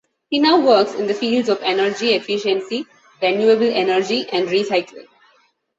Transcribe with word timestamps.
He 0.31 0.39
now 0.39 0.59
works 0.59 0.95
in 0.95 1.05
the 1.05 1.13
fields 1.13 1.47
of 1.47 1.61
energy 1.61 2.13
efficiency, 2.13 2.87
renewable 3.21 3.69
energy 3.71 4.27
and 4.33 4.47
recycling. 4.47 5.05